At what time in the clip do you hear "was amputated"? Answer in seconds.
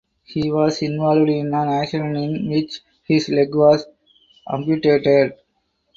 3.53-5.33